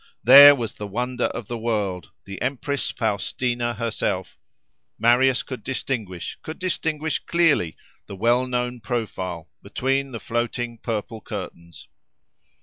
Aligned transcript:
there, 0.23 0.55
was 0.55 0.73
the 0.73 0.87
wonder 0.87 1.25
of 1.25 1.47
the 1.47 1.59
world—the 1.59 2.41
empress 2.41 2.89
Faustina 2.89 3.75
herself: 3.75 4.35
Marius 4.97 5.43
could 5.43 5.61
distinguish, 5.63 6.39
could 6.41 6.57
distinguish 6.57 7.19
clearly, 7.19 7.77
the 8.07 8.15
well 8.15 8.47
known 8.47 8.79
profile, 8.79 9.51
between 9.61 10.11
the 10.11 10.19
floating 10.19 10.79
purple 10.79 11.21
curtains. 11.21 11.87